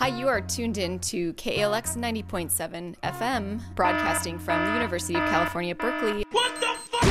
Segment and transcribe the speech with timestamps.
[0.00, 5.74] Hi, you are tuned in to KALX 90.7 FM, broadcasting from the University of California,
[5.74, 6.24] Berkeley.
[6.32, 7.04] What the fuck?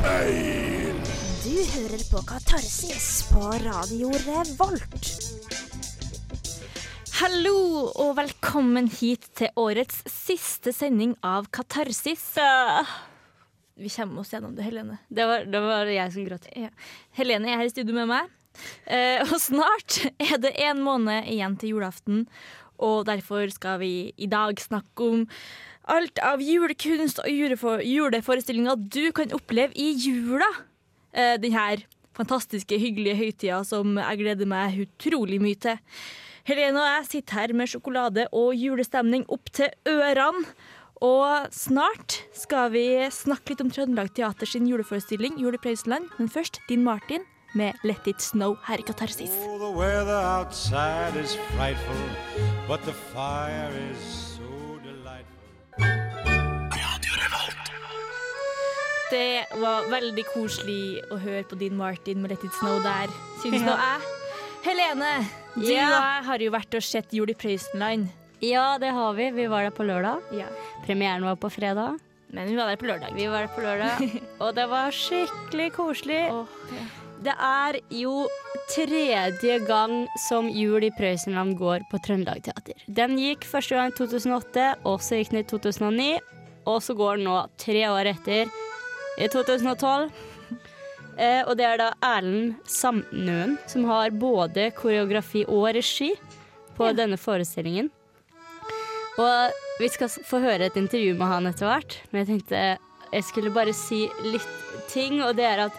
[0.00, 0.96] Feil!
[1.44, 5.10] Du hører på Katarsis på Radio Revolt.
[7.20, 7.60] Hallo
[7.92, 12.24] og velkommen hit til årets siste sending av Katarsis.
[13.76, 14.96] Vi kommer oss gjennom det, Helene.
[15.12, 16.48] Det var, det var jeg som gråt.
[16.56, 16.72] Ja.
[17.20, 18.32] Helene er her i studio med meg.
[18.86, 22.26] Eh, og snart er det en måned igjen til julaften,
[22.76, 25.26] og derfor skal vi i dag snakke om
[25.86, 27.30] alt av julekunst og
[27.86, 30.48] juleforestillinger du kan oppleve i jula.
[31.16, 31.84] Eh, denne
[32.16, 35.78] fantastiske, hyggelige høytida som jeg gleder meg utrolig mye til.
[36.46, 40.46] Helene og jeg sitter her med sjokolade og julestemning opp til ørene.
[41.04, 45.74] Og snart skal vi snakke litt om Trøndelag Teater sin juleforestilling Jul i.
[45.84, 49.32] Men først Din Martin med Let It Snow her i Katarsis.
[49.46, 51.96] Oh, the weather outside is frightful,
[52.68, 55.36] but the fire is so delightful.
[59.10, 63.62] Det var veldig koselig å høre på Din Martin med Let It Snow der, syns
[63.62, 64.12] nå jeg.
[64.66, 65.12] Helene,
[65.54, 68.10] du og jeg har jo vært og sett Jul i Prøysenland.
[68.42, 69.30] Ja, det har vi.
[69.32, 70.26] Vi var der på lørdag.
[70.34, 70.50] Ja.
[70.84, 72.02] Premieren var på fredag.
[72.34, 73.14] Men vi var der på lørdag.
[73.14, 76.24] Vi var der på lørdag, og det var skikkelig koselig.
[76.34, 76.86] Åh, ja.
[77.24, 78.26] Det er jo
[78.68, 82.76] tredje gang som Jul i Prøysenland går på Trøndelag Teater.
[82.86, 86.08] Den gikk første gang i 2008, og så gikk den i 2009,
[86.68, 88.52] og så går den nå tre år etter,
[89.16, 90.10] i 2012.
[91.16, 96.10] Eh, og det er da Erlend Samnøen som har både koreografi og regi
[96.76, 97.88] på denne forestillingen.
[99.16, 102.66] Og vi skal få høre et intervju med han etter hvert, men jeg tenkte
[103.06, 104.52] jeg skulle bare si litt
[104.90, 105.76] ting, og det er at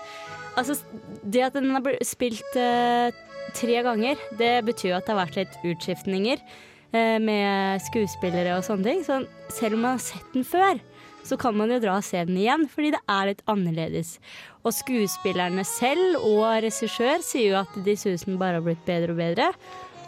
[0.58, 0.78] altså,
[1.24, 3.14] det at den har blitt spilt uh,
[3.58, 8.66] tre ganger, det betyr jo at det har vært litt utskiftninger uh, med skuespillere og
[8.68, 9.04] sånne ting.
[9.06, 9.22] Så
[9.56, 10.82] selv om man har sett den før,
[11.28, 14.16] så kan man jo dra og se den igjen, fordi det er litt annerledes.
[14.64, 19.14] Og skuespillerne selv og regissør sier jo at de synes den bare har blitt bedre
[19.16, 19.50] og bedre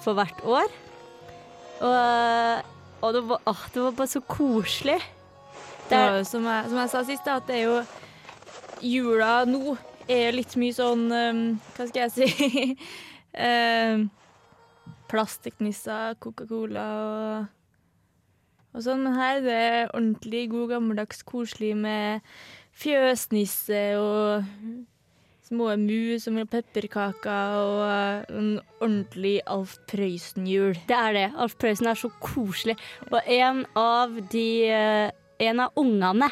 [0.04, 0.78] for hvert år.
[1.80, 2.70] Og,
[3.04, 5.00] og det, var, åh, det var bare så koselig.
[5.90, 7.78] Det er jo som jeg, som jeg sa sist, at det er jo
[8.80, 9.76] Jula nå
[10.10, 11.44] er litt mye sånn um,
[11.76, 12.76] Hva skal jeg si
[13.50, 14.10] um,
[15.10, 17.48] Plastiknisser, Coca-Cola og,
[18.76, 19.02] og sånn.
[19.08, 22.22] Men her er det ordentlig god, gammeldags koselig med
[22.78, 24.46] fjøsnisse og
[25.50, 30.78] små mus og pepperkaker og uh, en ordentlig Alf Prøysen-jul.
[30.90, 31.26] Det er det.
[31.42, 32.78] Alf Prøysen er så koselig.
[33.10, 35.10] Og en av de eh,
[35.40, 36.28] En av ungene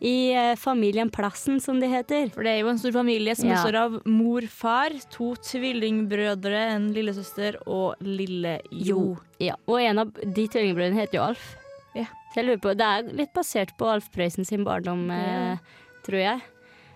[0.00, 2.28] i eh, familien Plassen, som de heter.
[2.34, 3.54] For det er jo en stor familie som Ja.
[3.62, 9.16] består av mor, far, to tvillingbrødre, en lillesøster og lille Jo.
[9.40, 11.56] Ja, og en av de tvillingbrødrene heter jo Alf.
[11.96, 12.04] Ja.
[12.32, 15.56] Så jeg lurer på, Det er litt basert på Alf Prøysen sin barndom, eh,
[16.04, 16.42] tror jeg.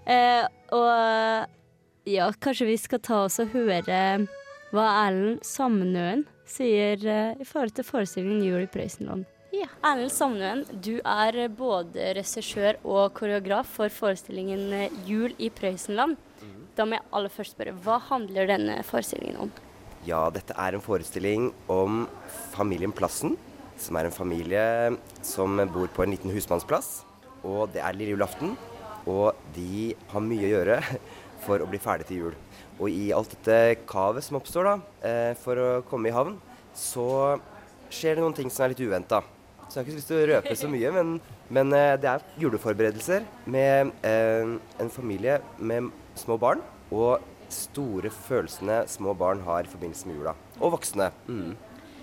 [0.06, 1.46] Eh, og
[2.06, 4.28] ja, kanskje vi skal ta oss og høre
[4.72, 9.24] hva Erlend Samnøen sier eh, i forhold til forestillingen Jul i Prøysenland.
[9.50, 9.66] Ja.
[9.82, 16.18] Erlend Samnøen, du er både regissør og koreograf for forestillingen eh, Jul i Prøysenland.
[16.78, 19.50] Da må jeg aller først spørre, hva handler denne forestillingen om?
[20.06, 22.04] Ja, dette er en forestilling om
[22.54, 23.34] familien Plassen,
[23.76, 24.62] som er en familie
[25.26, 27.02] som bor på en liten husmannsplass.
[27.42, 28.54] Og det er lille julaften,
[29.08, 30.78] og de har mye å gjøre
[31.44, 32.38] for å bli ferdig til jul.
[32.78, 36.38] Og i alt dette kavet som oppstår da, eh, for å komme i havn,
[36.76, 37.36] så
[37.90, 39.24] skjer det noen ting som er litt uventa.
[39.70, 41.10] Så jeg har ikke lyst til å røpe så mye, men,
[41.54, 46.64] men eh, det er juleforberedelser med eh, en familie med små barn.
[46.90, 47.22] Og
[47.54, 50.34] store følelsene små barn har i forbindelse med jula.
[50.58, 51.12] Og voksne.
[51.30, 51.54] Mm.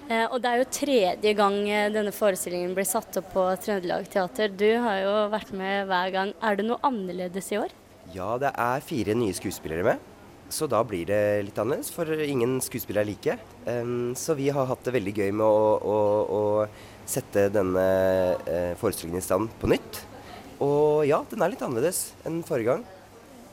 [0.07, 4.07] Eh, og det er jo tredje gang eh, denne forestillingen blir satt opp på Trøndelag
[4.11, 4.53] Teater.
[4.55, 6.31] Du har jo vært med hver gang.
[6.39, 7.75] Er det noe annerledes i år?
[8.16, 10.13] Ja, det er fire nye skuespillere med.
[10.47, 13.35] Så da blir det litt annerledes, for ingen skuespillere er like.
[13.67, 15.97] Um, så vi har hatt det veldig gøy med å, å,
[16.31, 16.43] å
[17.07, 17.83] sette denne
[18.45, 20.01] eh, forestillingen i stand på nytt.
[20.63, 22.83] Og ja, den er litt annerledes enn forrige gang.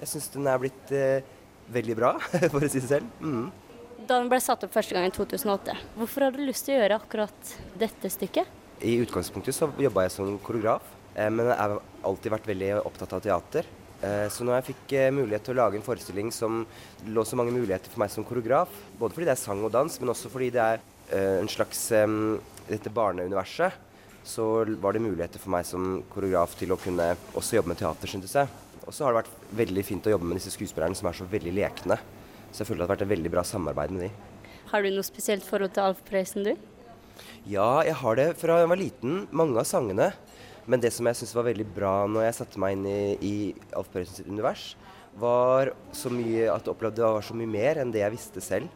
[0.01, 1.27] Jeg syns den er blitt eh,
[1.75, 2.15] veldig bra,
[2.53, 3.23] for å si det selv.
[3.23, 3.47] Mm.
[4.05, 5.77] Da den ble satt opp første gang i 2008.
[5.97, 8.61] Hvorfor hadde du lyst til å gjøre akkurat dette stykket?
[8.85, 13.17] I utgangspunktet så jobba jeg som koreograf, eh, men jeg har alltid vært veldig opptatt
[13.17, 13.71] av teater.
[14.05, 16.65] Eh, så når jeg fikk eh, mulighet til å lage en forestilling som
[17.09, 20.01] lå så mange muligheter for meg som koreograf, både fordi det er sang og dans,
[20.01, 20.83] men også fordi det er
[21.15, 21.87] eh, en slags
[22.69, 23.81] dette barneuniverset,
[24.25, 28.09] så var det muligheter for meg som koreograf til å kunne også jobbe med teater,
[28.09, 28.49] syntes jeg.
[28.85, 31.27] Og så har det vært veldig fint å jobbe med disse skuespillerne som er så
[31.29, 31.99] veldig lekne.
[32.51, 34.13] Så jeg føler det har vært et veldig bra samarbeid med de.
[34.71, 36.55] Har du noe spesielt forhold til Alf Prøysen, du?
[37.49, 39.25] Ja, jeg har det fra jeg var liten.
[39.31, 40.13] Mange av sangene.
[40.65, 43.35] Men det som jeg syntes var veldig bra når jeg satte meg inn i, i
[43.77, 44.71] Alf Prøysens univers,
[45.21, 48.43] var så mye at jeg opplevde det var så mye mer enn det jeg visste
[48.43, 48.73] selv.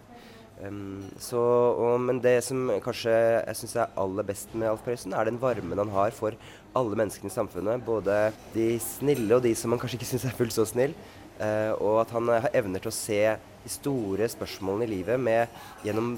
[0.59, 5.15] Um, så, og, men det som kanskje jeg syns er aller best med Alf Prøysen,
[5.15, 6.35] er den varmen han har for
[6.79, 7.85] alle menneskene i samfunnet.
[7.87, 10.97] Både de snille og de som man kanskje ikke syns er fullt så snill.
[11.39, 13.23] Uh, og at han har evner til å se
[13.63, 16.17] de store spørsmålene i livet med, gjennom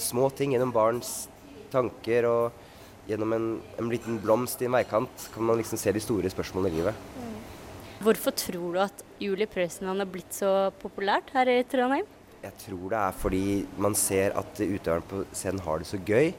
[0.00, 1.26] små ting, gjennom barns
[1.72, 2.64] tanker og
[3.08, 3.48] gjennom en,
[3.80, 7.08] en liten blomst i en veikant kan man liksom se de store spørsmålene i livet.
[8.04, 12.06] Hvorfor tror du at Julie Prøysen har blitt så populært her i Trondheim?
[12.38, 13.46] Jeg tror det er fordi
[13.82, 16.32] man ser at utøverne på scenen har det så gøy.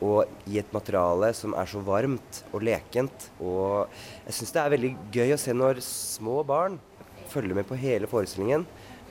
[0.00, 3.26] Og i et materiale som er så varmt og lekent.
[3.42, 3.90] Og
[4.28, 6.78] jeg syns det er veldig gøy å se når små barn
[7.30, 8.64] følger med på hele forestillingen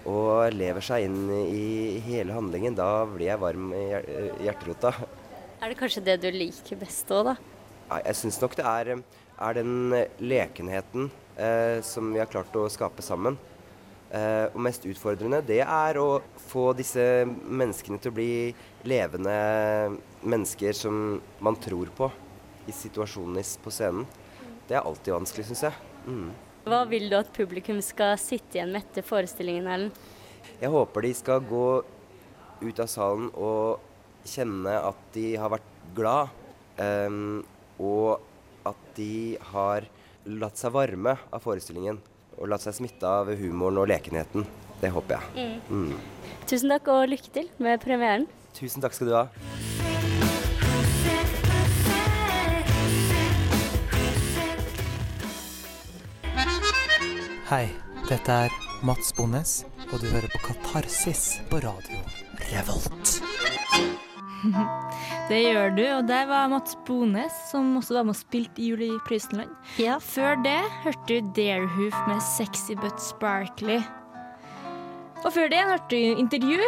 [0.09, 2.77] og lever seg inn i hele handlingen.
[2.77, 3.85] Da blir jeg varm i
[4.45, 4.93] hjerterota.
[5.59, 7.35] Er det kanskje det du liker best òg, da?
[8.05, 8.91] Jeg syns nok det er,
[9.43, 9.73] er den
[10.23, 13.35] lekenheten eh, som vi har klart å skape sammen.
[14.09, 18.31] Eh, og mest utfordrende, det er å få disse menneskene til å bli
[18.89, 19.35] levende
[20.25, 22.09] mennesker som man tror på
[22.65, 24.07] i situasjonen på scenen.
[24.69, 25.77] Det er alltid vanskelig, syns jeg.
[26.07, 26.31] Mm.
[26.69, 30.01] Hva vil du at publikum skal sitte igjen med etter forestillingen, Erlend?
[30.59, 31.67] Jeg håper de skal gå
[32.59, 36.33] ut av salen og kjenne at de har vært glad.
[36.79, 37.41] Um,
[37.79, 38.19] og
[38.67, 39.85] at de har
[40.29, 42.01] latt seg varme av forestillingen.
[42.39, 44.47] Og latt seg smitte av humoren og lekenheten.
[44.79, 45.59] Det håper jeg.
[45.69, 45.89] Mm.
[45.91, 46.29] Mm.
[46.47, 48.29] Tusen takk og lykke til med premieren.
[48.55, 49.27] Tusen takk skal du ha.
[57.49, 57.65] Hei,
[58.05, 58.53] dette er
[58.85, 62.03] Mats Bonnes, og du hører på Katarsis på radio
[62.51, 63.17] Revolt.
[65.29, 68.81] Det gjør du, og der var Mats Bones, som også var med og spilte Jul
[68.87, 69.51] i Prøysenland.
[69.77, 69.99] Ja.
[70.01, 73.83] Før det hørte du Darehoof med 'Sexy But Sparkly'.
[75.25, 76.59] Og før det hørte du intervju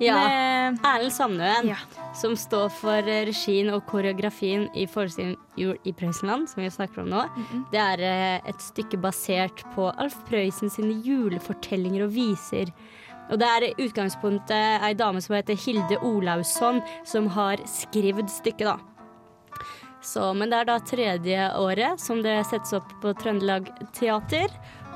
[0.00, 0.14] Ja.
[0.14, 1.76] med Erlend Sandøen, Ja.
[2.14, 7.08] som står for regien og koreografien i forestillingen Jul i Prøysenland, som vi snakker om
[7.08, 7.22] nå.
[7.70, 12.66] Det er eh, et stykke basert på Alf Prøysen sine julefortellinger og viser.
[13.32, 18.76] Og det er utgangspunktet ei dame som heter Hilde Olausson, som har skrevet stykket, da.
[20.02, 24.50] Så, men det er da tredje året som det settes opp på Trøndelag Teater.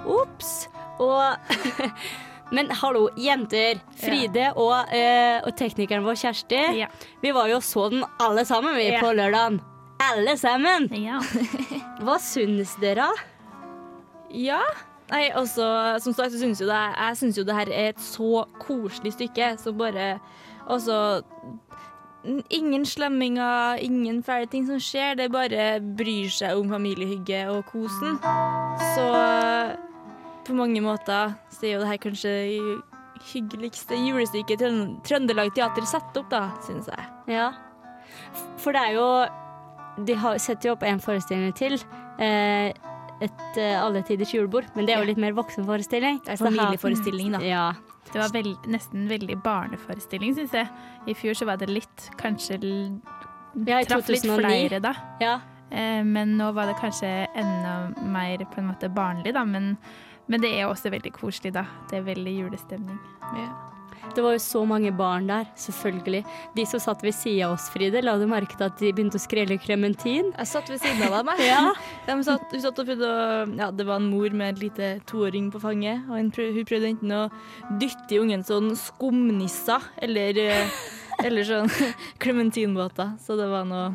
[0.05, 0.67] Ops!
[1.01, 1.37] Og
[2.55, 3.81] Men hallo, jenter.
[3.99, 6.61] Fride og, eh, og teknikeren vår Kjersti.
[6.79, 6.87] Ja.
[7.23, 9.01] Vi var jo og så den alle sammen vi Ja.
[9.03, 9.59] på lørdagen.
[10.13, 10.87] Alle sammen!
[10.95, 11.19] Ja.
[12.05, 13.09] Hva syns dere?
[14.31, 14.61] ja.
[15.11, 15.67] Nei, også,
[16.03, 19.13] som sagt, så synes jo det, jeg syns jo det her er et så koselig
[19.15, 20.17] stykke som bare
[20.67, 21.23] Altså
[22.51, 25.15] Ingen slemminger, ingen fæle ting som skjer.
[25.15, 28.17] Det bare bryr seg om familiehygge og kosen.
[28.97, 29.05] Så
[30.49, 32.33] på mange måter så er jo det her kanskje
[33.31, 37.07] hyggeligste julestykket Trøn- Trøndelag Teater setter opp, da, syns jeg.
[37.37, 37.53] Ja.
[38.59, 39.09] For det er jo
[40.07, 41.79] De setter jo opp en forestilling til.
[42.21, 42.75] Eh,
[43.25, 44.69] et uh, Alle tiders julebord.
[44.77, 46.21] Men det er jo litt mer voksenforestilling.
[46.27, 47.43] Det er familieforestilling, da.
[47.45, 47.67] Ja.
[48.07, 50.69] Det var vel, nesten veldig barneforestilling, syns jeg.
[51.11, 52.61] I fjor så var det litt Kanskje
[53.67, 54.41] Ja, traff litt 2009.
[54.45, 54.95] flere, da.
[55.21, 55.39] ja.
[55.71, 59.45] Eh, men nå var det kanskje enda mer på en måte barnlig, da.
[59.45, 59.75] Men,
[60.27, 61.67] men det er også veldig koselig, da.
[61.91, 63.01] Det er veldig julestemning.
[64.15, 66.23] Det var jo så mange barn der, selvfølgelig.
[66.57, 69.19] De som satt ved sida av oss, Fride, la du merke til at de begynte
[69.19, 70.31] å skrelle klementin?
[70.33, 71.33] Jeg satt ved siden av dem.
[71.37, 71.49] jeg.
[71.53, 71.73] Ja.
[72.07, 73.27] De satt, hun satt og prøvde å
[73.59, 76.07] Ja, det var en mor med en lite toåring på fanget.
[76.09, 77.23] Og hun prøvde, enten å
[77.81, 80.81] dytte i ungen sånn skumnisser eller, eh,
[81.25, 81.73] eller sånn
[82.23, 83.17] klementinbåter.
[83.23, 83.91] Så det var noe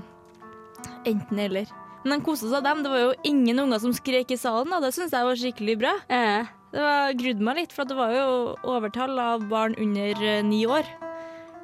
[1.07, 1.69] enten eller.
[2.03, 2.81] Men de kosa seg, dem.
[2.83, 5.77] Det var jo ingen unger som skrek i salen, og det syns jeg var skikkelig
[5.81, 5.93] bra.
[6.09, 8.27] Eh, Det var grudde meg litt, for det var jo
[8.63, 10.87] overtall av barn under eh, ni år.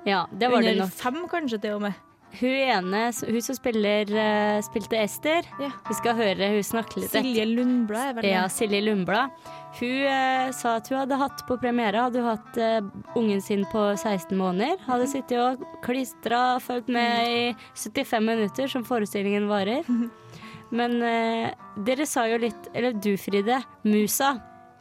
[0.05, 0.93] ja, det var det under nok.
[0.99, 2.03] fem, kanskje, til og med.
[2.37, 5.69] Hun ene, hun som spiller, eh, spilte Ester, Ja.
[5.87, 8.31] vi skal høre hun snakke litt Silje Lundblad er vel det.
[8.33, 9.31] Ja, Silje Lundblad.
[9.79, 12.81] Hun eh, sa at hun hadde hatt på premiere, hadde hun hatt eh,
[13.15, 14.75] ungen sin på 16 måneder.
[14.85, 19.87] Hadde sittet og klistra fulgt med i 75 minutter, som forestillingen varer.
[20.77, 21.55] Men eh,
[21.87, 24.35] dere sa jo litt, eller du Fride, musa.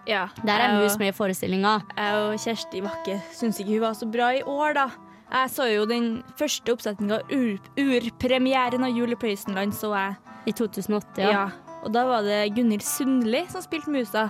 [0.06, 1.80] Ja, Der er mus med i forestillinga.
[1.96, 4.86] Jeg og Kjersti Bakke syns ikke hun var så bra i år, da.
[5.32, 10.16] Jeg så jo den første oppsetninga, ur, urpremieren av Julie Playsonland, så jeg.
[10.46, 11.30] I 2008, Ja.
[11.32, 11.46] ja.
[11.84, 14.28] Og da var det Gunhild Sundli som spilte musa.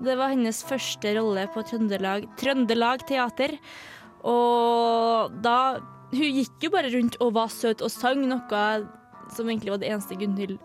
[0.00, 3.58] Det var hennes første rolle på Trøndelag, Trøndelag Teater.
[4.24, 8.60] Og da Hun gikk jo bare rundt og var søt og sang noe
[9.34, 10.58] som egentlig var det eneste Gunhild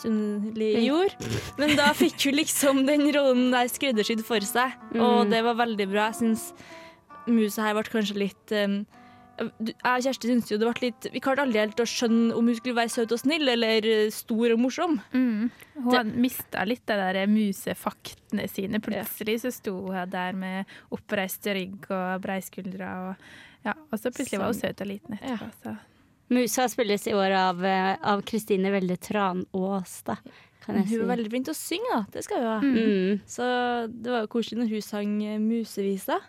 [0.00, 1.30] Sundli gjorde.
[1.58, 5.30] Men da fikk hun liksom den rollen der skreddersydd for seg, og Mm.
[5.34, 6.06] det var veldig bra.
[6.12, 6.52] Jeg syns
[7.26, 8.80] musa her ble kanskje litt um,
[9.40, 12.44] jeg og Kjersti syntes jo det ble litt Vi klarte aldri helt å skjønne om
[12.50, 14.98] hun skulle være søt og snill eller stor og morsom.
[15.14, 15.50] Mm.
[15.78, 18.80] Hun det, mista litt de der musefaktene sine.
[18.84, 22.90] Plutselig så sto hun der med oppreist rygg og breiskuldre.
[23.06, 23.30] Og,
[23.64, 25.48] ja, og så plutselig var hun søt og liten etterpå.
[25.64, 25.76] Så.
[26.30, 30.16] Musa spilles i år av, eh, Kristine Velde Tranås, da,
[30.64, 30.94] kan jeg si.
[30.94, 32.02] Hun var veldig flink til å synge, da.
[32.12, 32.58] Det skal hun ha.
[32.60, 33.20] Mm.
[33.26, 33.46] Så
[33.90, 36.20] det var jo koselig når hun sang eh, Musevisa.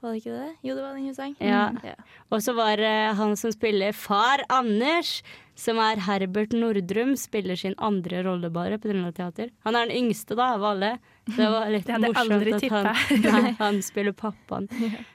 [0.00, 0.52] Var det ikke det?
[0.64, 1.34] Jo, det var den hun sang.
[1.44, 1.64] Ja.
[1.84, 1.94] Ja.
[2.32, 5.22] Og så var det han som spiller far Anders,
[5.60, 9.50] som er Herbert Nordrum, spiller sin andre rolle bare på Trøndelag Teater.
[9.66, 10.94] Han er den yngste da av alle.
[11.30, 12.88] Det var litt Det morsomt at han,
[13.26, 14.66] nei, han spiller pappaen.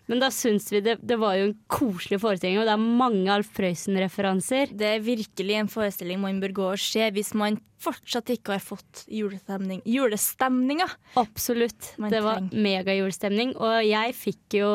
[0.06, 3.32] Men da syns vi det, det var jo en koselig forestilling, og det er mange
[3.34, 4.76] Alf Prøysen-referanser.
[4.78, 8.64] Det er virkelig en forestilling man bør gå og se hvis man fortsatt ikke har
[8.64, 9.82] fått julestemning.
[9.90, 10.88] julestemninga.
[11.22, 11.96] Absolutt.
[12.02, 13.56] Man Det var megajulestemning.
[13.58, 14.70] Og jeg fikk jo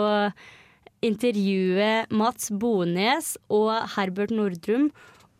[1.07, 4.91] intervjue Mats Bones og Herbert Nordrum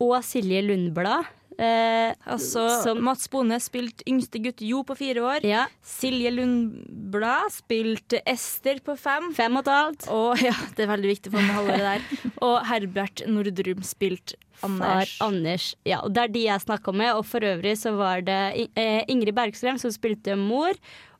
[0.01, 1.29] og Silje Lundblad.
[1.61, 5.43] Eh, Altså, som, Mats Bone spilte yngste gutt Jo på fire år.
[5.45, 9.27] ja, Silje Lundblad spilte Ester på fem.
[9.37, 10.07] fem og et halvt.
[10.15, 12.07] Og ja, det er veldig viktig å få det halvåret der.
[12.47, 15.13] Og Herbert Nordrum spilte Far Anders.
[15.25, 15.67] Anders.
[15.89, 17.13] Ja, og det er de jeg snakka med.
[17.17, 20.73] Og for øvrig så var det eh, Ingrid Bergstrøm som spilte mor.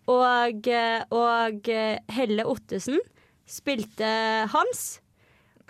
[0.10, 1.70] Og, eh, og
[2.14, 2.98] Helle Ottesen
[3.50, 4.10] spilte
[4.54, 5.01] Hans.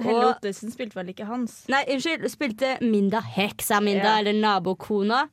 [0.03, 1.65] Helle Og- Ottesen spilte vel ikke Hans?
[1.69, 2.27] Nei, unnskyld.
[2.33, 3.21] Spilte Minda.
[3.21, 4.19] Heksa Minda, Ja.
[4.19, 5.27] eller nabokona.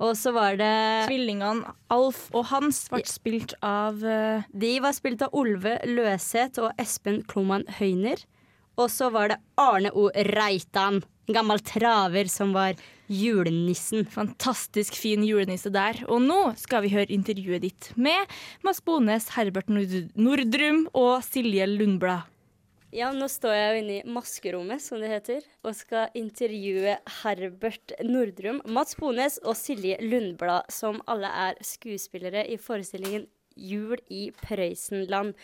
[0.00, 5.22] Og så var det Tvillingene Alf og Hans ble spilt av uh, De var spilt
[5.26, 8.22] av Olve Løseth og Espen Kloman Høyner.
[8.78, 10.08] Og så var det Arne O.
[10.14, 12.74] Reitan, en gammel traver som var
[13.10, 14.06] julenissen.
[14.06, 15.98] fantastisk fin julenisse der.
[16.08, 18.30] Og nå skal vi høre intervjuet ditt med
[18.62, 22.22] Mads Bones, Herbert Nord Nordrum og Silje Lundblad.
[22.88, 27.92] Ja, nå står jeg jo inne i maskerommet, som det heter, og skal intervjue Herbert
[28.00, 33.26] Nordrum, Mats Bones og Silje Lundblad, som alle er skuespillere i forestillingen
[33.60, 35.34] Jul i Prøysenland.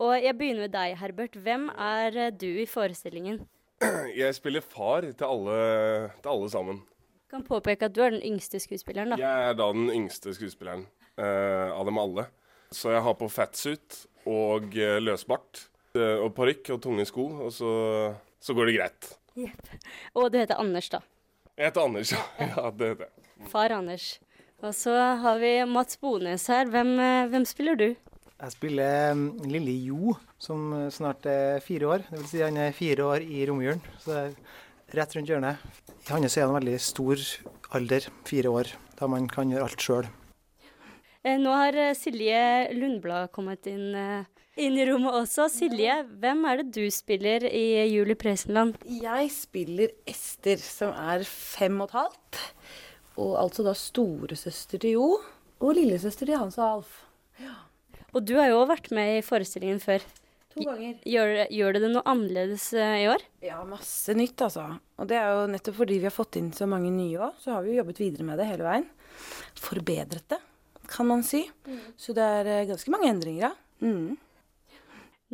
[0.00, 1.36] Og jeg begynner med deg, Herbert.
[1.36, 3.42] Hvem er du i forestillingen?
[4.16, 5.58] Jeg spiller far til alle,
[6.22, 6.80] til alle sammen.
[7.28, 9.20] Kan påpeke at du er den yngste skuespilleren, da.
[9.20, 10.86] Jeg er da den yngste skuespilleren
[11.20, 12.30] uh, av dem alle.
[12.72, 15.66] Så jeg har på fatsuit og uh, løsbart.
[15.98, 17.72] Eh, og parykk og tunge sko, og så,
[18.42, 19.10] så går det greit.
[20.14, 21.02] Og du heter Anders, da.
[21.54, 22.22] Jeg heter Anders, ja.
[22.50, 23.48] ja det heter jeg.
[23.50, 24.08] Far Anders.
[24.64, 26.70] Og så har vi Mats Bones her.
[26.72, 27.88] Hvem, eh, hvem spiller du?
[28.34, 32.06] Jeg spiller um, lille Jo, som uh, snart er fire år.
[32.10, 35.62] Det vil si han er fire år i romjulen, så det er rett rundt hjørnet.
[36.04, 37.22] I hans er han en veldig stor
[37.74, 40.10] alder, fire år, da man kan gjøre alt sjøl.
[41.24, 44.26] Eh, Nå har eh, Silje Lundblad kommet inn, eh,
[44.60, 45.48] inn i rommet også.
[45.52, 51.80] Silje, hvem er det du spiller i Julie i Jeg spiller Ester, som er fem
[51.80, 52.42] og et halvt.
[53.22, 55.08] Og altså da storesøster til Jo,
[55.60, 57.04] og lillesøster til Hans og Alf.
[57.40, 57.54] Ja.
[58.14, 60.02] Og du har jo vært med i forestillingen før.
[60.54, 60.98] To ganger.
[61.02, 63.22] Gjør, gjør det det noe annerledes eh, i år?
[63.42, 64.68] Ja, masse nytt, altså.
[65.02, 67.56] Og det er jo nettopp fordi vi har fått inn så mange nye òg, så
[67.56, 68.86] har vi jo jobbet videre med det hele veien.
[69.58, 70.38] Forbedret det,
[70.90, 71.42] kan man si.
[71.98, 73.52] Så det er eh, ganske mange endringer, ja.
[73.82, 74.14] Mm.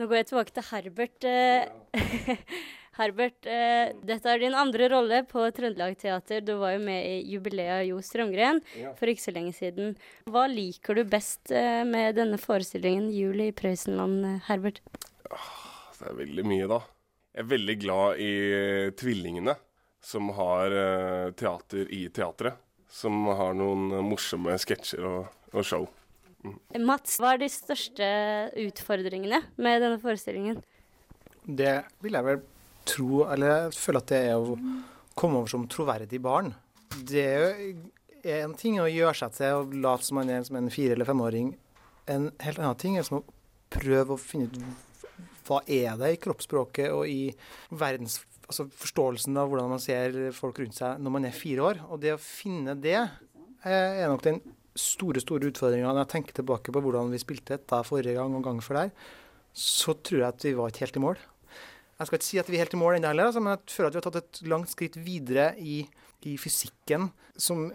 [0.01, 1.25] Nå går jeg tilbake til Herbert.
[1.29, 2.37] Ja.
[3.01, 6.41] Herbert, eh, dette er din andre rolle på Trøndelag Teater.
[6.45, 8.95] Du var jo med i jubileet av Jo Strømgren Ja.
[8.97, 9.95] for ikke så lenge siden.
[10.29, 14.81] Hva liker du best eh, med denne forestillingen Jul i Prøysenland, eh, Herbert?
[16.01, 16.81] Det er veldig mye, da.
[17.37, 18.33] Jeg er veldig glad i
[19.05, 19.55] tvillingene
[20.01, 22.57] som har eh, teater i teatret.
[22.91, 25.85] Som har noen eh, morsomme sketsjer og, og show.
[26.81, 28.07] Mats, hva er de største
[28.63, 30.61] utfordringene med denne forestillingen?
[31.45, 32.43] Det vil jeg vel
[32.89, 34.59] tro, eller jeg føler at det er å
[35.19, 36.53] komme over som troverdig barn.
[37.07, 40.59] Det er jo en ting å gjøre seg til og late som man er som
[40.61, 41.55] en fire- eller femåring.
[42.11, 43.27] En helt annen ting er som å
[43.71, 44.61] prøve å finne ut
[45.47, 47.31] hva er det i kroppsspråket og i
[47.75, 51.83] verdens, altså forståelsen av hvordan man ser folk rundt seg når man er fire år.
[51.91, 54.41] Og det å finne det eh, er nok den
[54.79, 55.89] store, store utfordringer.
[55.89, 58.95] Når jeg tenker tilbake på hvordan vi spilte dette forrige gang og gangen før der,
[59.57, 61.23] så tror jeg at vi var ikke helt i mål.
[62.01, 63.75] Jeg skal ikke si at vi er helt i mål ennå heller, altså, men jeg
[63.75, 65.83] føler at vi har tatt et langt skritt videre i,
[66.25, 67.67] i fysikken som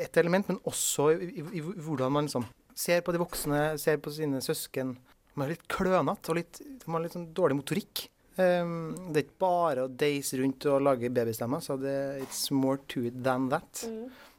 [0.00, 4.00] et element, men også i, i, i hvordan man liksom ser på de voksne, ser
[4.02, 4.94] på sine søsken.
[5.34, 8.06] Man er litt klønete og litt, man har litt sånn dårlig motorikk.
[8.34, 12.80] Um, det er ikke bare å deise rundt og lage babystemmer, så det it's more
[12.90, 13.84] to it than that.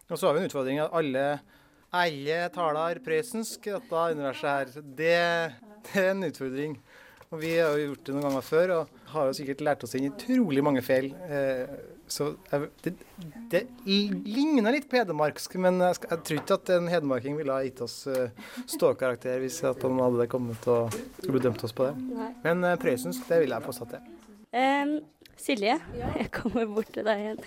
[0.10, 1.26] Og så har vi en utfordring at alle,
[1.96, 4.86] alle taler prøysensk i dette universet her.
[5.00, 5.18] Det,
[5.90, 6.78] det er en utfordring.
[7.34, 9.96] Og vi har jo gjort det noen ganger før og har jo sikkert lært oss
[9.98, 11.10] inn utrolig mange feil.
[11.28, 11.66] Eh,
[12.08, 12.28] så
[12.86, 12.94] det,
[13.50, 17.66] det ligner litt på hedmarksk, men jeg, jeg tror ikke at en hedmarking ville ha
[17.66, 18.28] gitt oss uh,
[18.70, 21.96] ståkarakter hvis at han hadde kommet og skulle dømt oss på det.
[22.46, 24.12] Men presensk, prøysensk, det vil jeg påstå til.
[24.54, 24.94] Um,
[25.36, 27.42] Silje, jeg kommer bort til deg igjen.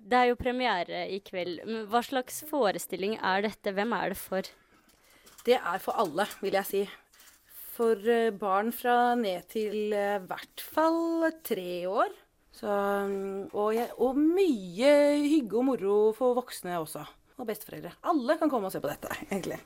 [0.00, 1.60] Det er jo premiere i kveld.
[1.90, 3.74] Hva slags forestilling er dette?
[3.76, 4.48] Hvem er det for?
[5.46, 6.84] Det er for alle, vil jeg si.
[7.76, 12.14] For eh, barn fra ned til eh, i hvert fall tre år.
[12.56, 14.92] Så, mm, og, jeg, og mye
[15.26, 17.04] hygge og moro for voksne også.
[17.36, 17.92] Og besteforeldre.
[18.08, 19.60] Alle kan komme og se på dette, egentlig.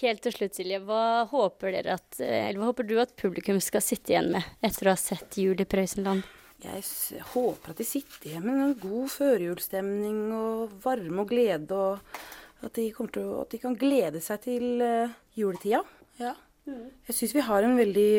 [0.00, 3.84] Helt til slutt, Silje, hva håper, at, eh, eller hva håper du at publikum skal
[3.84, 6.24] sitte igjen med etter å ha sett Jul i Prøysenland?
[6.60, 11.76] Jeg håper at de sitter igjen med en god førjulsstemning og varme og glede.
[11.76, 15.80] Og at de, til, at de kan glede seg til eh, juletida.
[16.20, 16.34] Ja.
[16.68, 18.10] Jeg syns vi har en veldig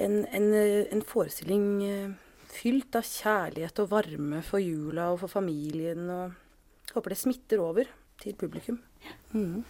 [0.00, 2.14] en, en, en forestilling eh,
[2.56, 6.08] fylt av kjærlighet og varme for jula og for familien.
[6.08, 7.90] Og håper det smitter over
[8.22, 8.80] til publikum.
[9.36, 9.60] Mm.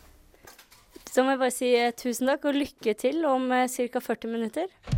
[1.10, 4.04] Så må jeg bare si eh, tusen takk og lykke til om ca.
[4.12, 4.95] 40 minutter.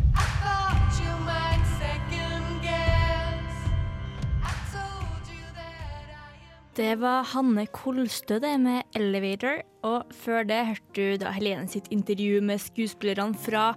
[6.78, 9.64] Det var Hanne Kolstø det med 'Elevator'.
[9.82, 13.75] Og før det hørte du da Helene sitt intervju med skuespillerne fra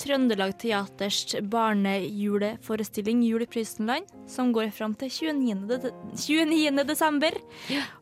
[0.00, 5.68] Trøndelag Teaters barnejuleforestilling 'Jul i Prøysenland', som går fram til 29.
[5.68, 6.84] De 29.
[6.88, 7.36] desember.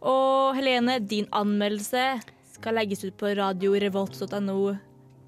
[0.00, 2.22] Og Helene, din anmeldelse
[2.54, 4.76] skal legges ut på radiorevolt.no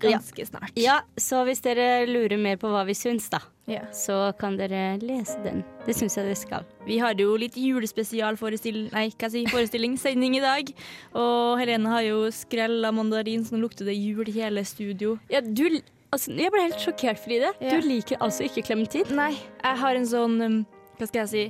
[0.00, 0.72] ganske snart.
[0.78, 3.82] Ja, så hvis dere lurer mer på hva vi syns, da, Ja.
[3.92, 5.64] så kan dere lese den.
[5.86, 6.64] Det syns jeg dere skal.
[6.86, 10.72] Vi hadde jo litt julespesialforestilling Nei, hva si, forestilling, sending i dag.
[11.14, 15.18] Og Helene har jo skrella mandarin, så nå lukter det jul i hele studio.
[15.30, 15.80] Ja, du
[16.10, 17.50] Altså, jeg ble helt sjokkert, Fride.
[17.60, 17.74] Ja.
[17.76, 19.10] Du liker altså ikke klementin?
[19.12, 20.54] Nei, jeg har en sånn um,
[20.96, 21.42] Hva skal jeg si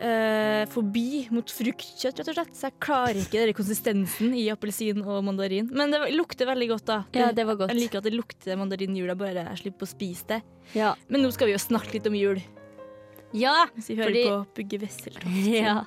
[0.00, 2.54] eh, forbi mot fruktkjøtt, rett og slett.
[2.56, 5.68] Så jeg klarer ikke den konsistensen i appelsin og mandarin.
[5.76, 6.98] Men det lukter veldig godt, da.
[7.16, 7.74] Ja, det var godt.
[7.74, 10.40] Jeg liker at det lukter mandarin i jula, bare jeg slipper å spise det.
[10.74, 10.94] Ja.
[11.08, 12.40] Men nå skal vi jo snakke litt om jul.
[13.36, 15.46] Ja, Hvis vi hører Fordi- på Bugge Wesseltoft.
[15.54, 15.84] Ja.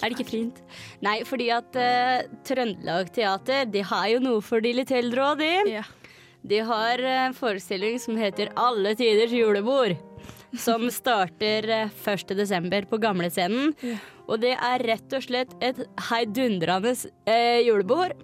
[0.00, 0.62] Er det ikke fint?
[1.04, 5.42] Nei, fordi at uh, Trøndelag Teater de har jo noe for de litt eldre òg,
[5.42, 5.72] de.
[5.74, 5.82] Ja.
[6.48, 9.98] De har en forestilling som heter Alle tiders julebord.
[10.56, 12.32] Som starter eh, 1.
[12.38, 13.74] desember på Gamlescenen.
[14.28, 15.80] Og det er rett og slett et
[16.10, 16.94] heidundrende
[17.28, 18.16] eh, julebord.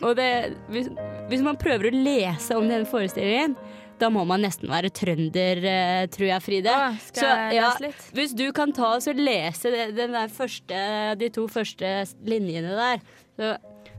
[0.00, 0.30] Og det,
[0.70, 0.90] hvis,
[1.30, 3.56] hvis man prøver å lese om den forestillingen,
[4.02, 6.72] da må man nesten være trønder, eh, tror jeg, Fride.
[6.74, 7.70] Ah, jeg ja,
[8.16, 10.80] hvis du kan ta oss og lese det, første,
[11.20, 11.92] de to første
[12.26, 13.04] linjene der,
[13.38, 13.52] så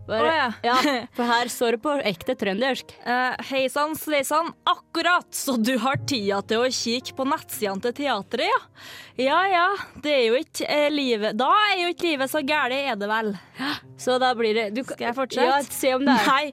[0.08, 0.50] bare, oh, ja.
[0.70, 1.06] ja.
[1.16, 2.92] For her står det på ekte trøndersk.
[3.06, 7.98] Uh, Hei sann, sveisann, akkurat så du har tida til å kikke på nettsidene til
[8.04, 8.62] teatret, ja.
[9.20, 9.66] Ja ja,
[10.02, 13.10] det er jo ikke eh, livet Da er jo ikke livet så gæli, er det
[13.12, 13.30] vel.
[14.02, 15.46] Så da blir det du, Skal jeg fortsette?
[15.52, 16.46] Ja, se om det er Nei,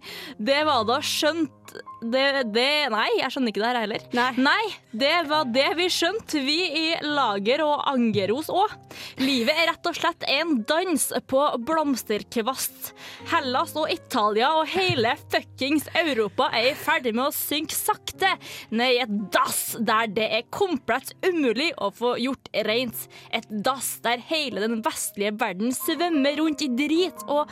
[0.50, 4.04] det var da skjønt det, det Nei, jeg skjønner ikke det her heller.
[4.40, 4.62] Nei.
[5.02, 8.72] det var det vi skjønte, vi i Lager og Angeros òg.
[9.20, 12.92] Livet er rett og slett en dans på blomsterkvast.
[13.30, 18.32] Hellas og Italia og hele fuckings Europa er i ferd med å synke sakte
[18.74, 23.06] ned i et dass der det er komplett umulig å få gjort rent.
[23.36, 27.50] Et dass der hele den vestlige verden svømmer rundt i drit og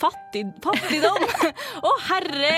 [0.00, 1.28] fattig fattigdom.
[1.88, 2.54] Å, herre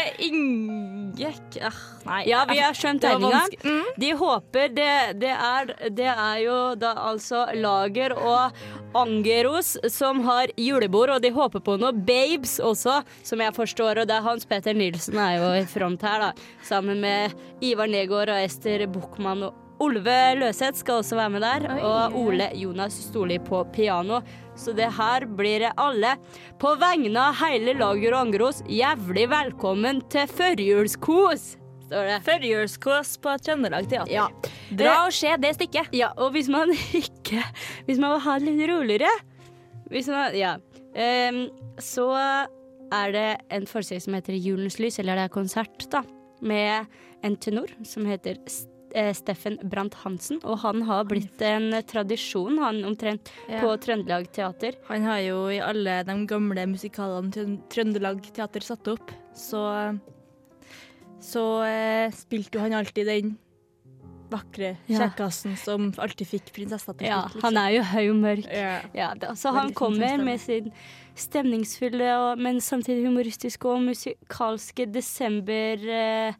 [0.84, 2.20] Ingek ah, Nei.
[2.28, 3.40] Ja, vi har skjønt tegninga.
[3.64, 3.90] Mm.
[4.00, 4.90] De håper det,
[5.22, 11.32] det, er, det er jo da altså Lager og Angeros som har julebord, og de
[11.34, 14.02] håper på noe babes også, som jeg forstår.
[14.02, 16.48] Og det er Hans Petter Nilsen er jo i front her, da.
[16.66, 19.46] Sammen med Ivar Negård og Ester Buchmann.
[19.48, 21.66] Og Olve Løseth skal også være med der.
[21.82, 24.20] Og Ole Jonas Storli på piano.
[24.56, 26.14] Så det her blir det alle.
[26.62, 28.62] På vegne av hele Lager og angros.
[28.70, 31.56] jævlig velkommen til førjulskos!
[31.84, 32.18] Står det.
[32.24, 34.12] Førjulskås på Trøndelag Teater.
[34.14, 34.28] Ja.
[34.72, 35.90] Dra og se det stykket.
[35.92, 36.70] Ja, og hvis man
[37.02, 37.42] ikke
[37.86, 39.10] Hvis man vil ha det litt roligere
[39.92, 40.54] Hvis man Ja.
[40.94, 41.42] Um,
[41.82, 42.06] så
[42.94, 46.04] er det en forestilling som heter Julens lys, eller det er konsert, da,
[46.40, 46.86] med
[47.26, 48.73] en tenor som heter S- eh,
[49.14, 50.38] Steffen Brandt Hansen.
[50.44, 53.60] Og han har blitt en tradisjon, han omtrent, Ja.
[53.60, 54.74] på Trøndelag Teater.
[54.88, 59.98] Han har jo i alle de gamle musikalene Trøn- Trøndelag Teater satt opp, så
[61.24, 63.38] Så eh, spilte jo han alltid den
[64.30, 65.08] vakre Ja.
[65.56, 67.40] som alltid fikk prinsessa til Ja, liksom.
[67.42, 68.46] han er jo høy og mørk.
[68.52, 68.80] Ja.
[68.92, 70.70] Ja, da, så han kommer med sin
[71.14, 76.34] stemningsfulle, og, men samtidig humoristiske og musikalske desember, eh,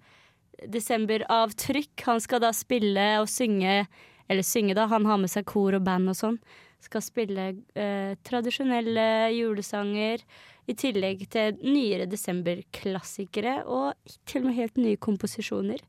[0.71, 2.07] desemberavtrykk.
[2.07, 3.85] Han skal da spille og synge,
[4.29, 6.41] eller synge da, han har med seg kor og band og sånn.
[6.85, 10.25] Skal spille eh, tradisjonelle julesanger
[10.65, 13.95] i tillegg til nyere desemberklassikere og
[14.29, 15.81] til og med helt nye komposisjoner.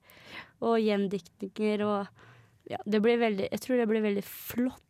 [0.63, 2.23] Og gjendiktninger og
[2.71, 4.81] ja, det blir veldig, Jeg tror det blir veldig flott.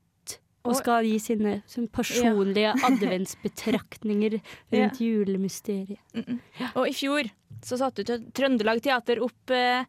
[0.66, 4.40] Og skal gi sine, sine personlige adventsbetraktninger
[4.74, 6.02] rundt julemysteriet.
[6.16, 6.40] Mm -mm.
[6.76, 7.30] Og i fjor
[7.63, 9.86] så satte Trø- Trøndelag Teater opp eh,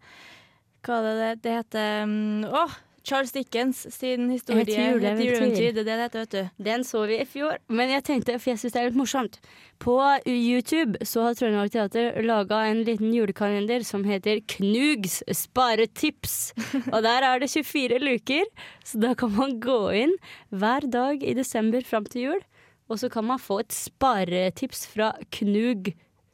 [0.86, 2.10] Hva er det det heter?
[2.50, 2.66] Å!
[2.66, 2.74] Oh,
[3.06, 4.64] Charles Dickens sin historie.
[4.64, 5.68] Et juleeventyr.
[5.76, 6.62] Det er det det heter, vet du.
[6.66, 9.36] Den så vi i fjor, men jeg tenkte, for jeg syns det er litt morsomt
[9.78, 9.94] På
[10.26, 16.50] YouTube så har Trøndelag Teater laga en liten julekalender som heter Knugs sparetips.
[16.90, 18.50] Og der er det 24 luker,
[18.82, 20.16] så da kan man gå inn
[20.50, 22.42] hver dag i desember fram til jul.
[22.90, 25.92] Og så kan man få et sparetips fra Knug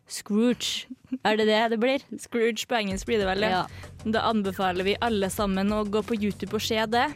[0.08, 0.88] Scrooge.
[1.24, 2.02] Er det det det blir?
[2.18, 3.66] Scrooge på engelsk blir det vel, Ja.
[4.04, 7.08] Da anbefaler vi alle sammen å gå på YouTube og se det.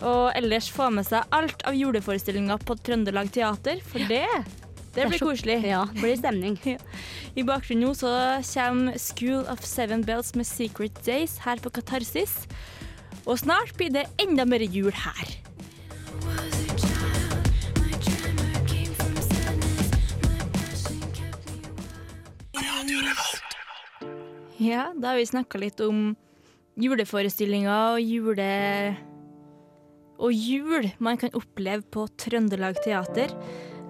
[0.00, 4.26] Og ellers få med seg alt av juleforestillinger på Trøndelag Teater, for det
[4.94, 5.60] det blir koselig.
[5.66, 6.56] Ja, det blir stemning.
[7.38, 8.10] I bakgrunnen nå så
[8.42, 12.34] kommer School of Seven Bells med Secret Days her på Katarsis.
[13.26, 16.59] Og snart blir det enda mer jul her.
[24.60, 26.10] Ja, da har vi snakka litt om
[26.80, 28.50] juleforestillinger og jule...
[30.20, 33.32] Og jul man kan oppleve på Trøndelag Teater.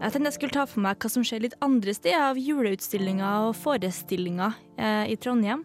[0.01, 3.49] Jeg tenkte jeg skulle ta for meg hva som skjer litt andre steder av juleutstillinger
[3.49, 5.65] og forestillinger eh, i Trondheim.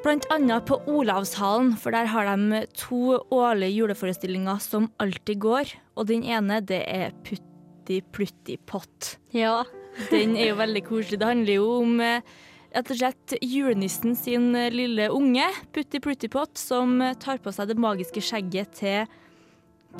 [0.00, 5.74] Blant annet på Olavshallen, for der har de to årlige juleforestillinger som alltid går.
[5.98, 9.16] Og den ene, det er Putti Plutti Pott.
[9.34, 9.64] Ja.
[10.08, 11.18] Den er jo veldig koselig.
[11.20, 12.22] Det handler jo om eh,
[12.74, 17.70] rett og slett julenissen sin eh, lille unge, Putti Pluttipott, som eh, tar på seg
[17.70, 19.10] det magiske skjegget til,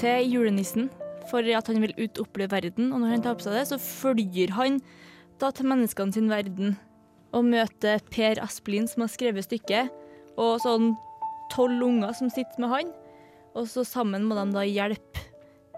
[0.00, 0.90] til julenissen
[1.30, 2.92] for at han vil ut og oppleve verden.
[2.92, 4.80] Og når han tar på seg det, så følger han
[5.40, 6.76] da til menneskene sin verden
[7.36, 9.92] og møter Per Asplin, som har skrevet stykket,
[10.40, 10.94] og sånn
[11.52, 12.90] tolv unger som sitter med han.
[13.58, 15.09] Og så sammen må de da hjelpe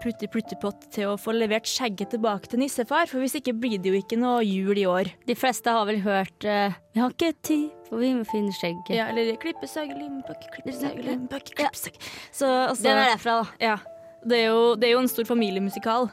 [0.03, 3.79] Putti Plutti Pott til å få levert skjegget tilbake til nissefar, for hvis ikke blir
[3.79, 5.13] det jo ikke noe jul i år.
[5.29, 8.91] De fleste har vel hørt uh, 'Vi har ikke tid, for vi må finne skjegget'.
[8.97, 11.95] Ja, eller klippesag, limpakke, klippesag, limpakke, klippesag.
[12.35, 13.63] Så altså Den er derfra, da.
[13.63, 13.77] Ja.
[14.23, 16.09] Det er, jo, det er jo en stor familiemusikal.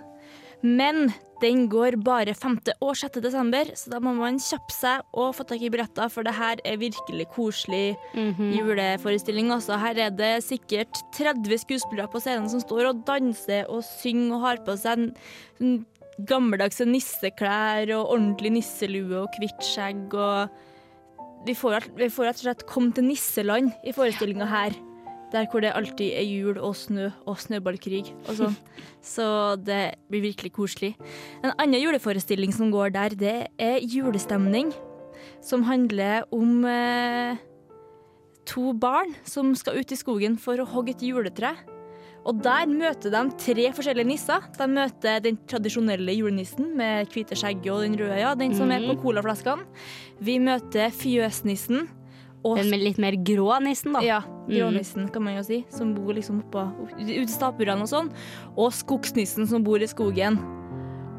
[0.62, 2.58] Men den går bare 5.
[2.84, 3.20] og 6.
[3.24, 6.60] desember, så da må man kjappe seg og få tak i billetter, for det her
[6.68, 7.96] er virkelig koselig
[8.58, 9.50] juleforestilling.
[9.54, 9.78] Også.
[9.80, 14.44] her er det sikkert 30 skuespillere på scenen som står og danser og synger og
[14.44, 15.08] har på seg en,
[15.60, 15.86] en
[16.28, 20.50] gammeldagse nisseklær og ordentlig nisselue og hvitt skjegg og
[21.46, 24.74] vi får, rett- vi får rett og slett komme til nisseland i forestillinga her.
[25.30, 28.56] Der hvor det alltid er jul og snø og snøballkrig og sånn.
[29.14, 30.94] Så det blir virkelig koselig.
[31.44, 34.72] En annen juleforestilling som går der, det er julestemning.
[35.44, 37.36] Som handler om eh,
[38.50, 41.54] to barn som skal ut i skogen for å hogge et juletre.
[42.28, 44.42] Og der møter de tre forskjellige nisser.
[44.58, 48.82] De møter den tradisjonelle julenissen med hvite skjegget og den røde øya, den som er
[48.84, 49.00] på Mhm.
[49.00, 49.64] colaflaskene.
[50.20, 51.88] Vi møter fjøsnissen.
[52.40, 54.00] Og Den med litt mer grå nissen, da.
[54.04, 56.62] ja, grånissen kan man jo si, som bor liksom oppå
[56.96, 58.08] utestapurene og sånn.
[58.56, 60.40] Og skogsnissen som bor i skogen.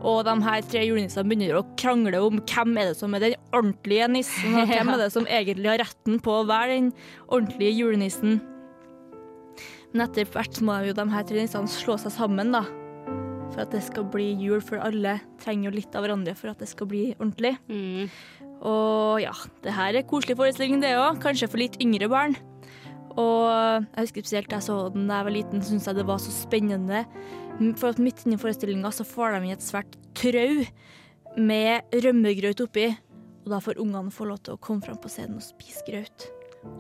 [0.02, 3.36] Og de her tre julenissene begynner å krangle om hvem er det som er den
[3.54, 6.92] ordentlige nissen, og hvem er det som egentlig har retten på å være den
[7.28, 8.40] ordentlige julenissen.
[9.92, 12.64] Men etter hvert må jo de her tre nissene slå seg sammen, da.
[13.52, 16.62] For at det skal bli jul, for alle trenger jo litt av hverandre for at
[16.64, 17.58] det skal bli ordentlig.
[17.68, 18.08] Mm.
[18.62, 19.34] Og ja,
[19.66, 22.36] det her er koselig forestilling det òg, kanskje for litt yngre barn.
[23.20, 26.08] Og jeg husker spesielt da jeg så den da jeg var liten, syntes jeg det
[26.08, 27.06] var så spennende.
[27.80, 30.62] For at midt inni forestillinga så får de inn et svært trau
[31.38, 32.92] med rømmegrøt oppi.
[33.42, 36.30] Og da får ungene få lov til å komme fram på scenen og spise grøt.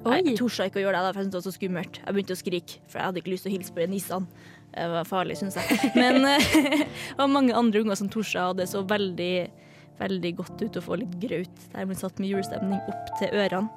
[0.05, 1.99] Nei, Jeg torde ikke å gjøre det, for jeg syntes det var så skummelt.
[2.03, 4.43] Jeg begynte å skrike, for jeg hadde ikke lyst til å hilse på nissene.
[4.71, 5.89] Det var farlig, syns jeg.
[5.97, 9.33] Men det var mange andre unger som torde, og det så veldig,
[10.01, 13.69] veldig godt ut å få litt graut der man satt med julestemning opp til ørene.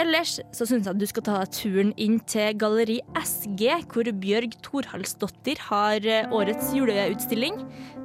[0.00, 4.54] Ellers så syns jeg at du skal ta turen inn til Galleri SG, hvor Bjørg
[4.64, 7.58] Thorhalsdottir har eh, årets juleutstilling.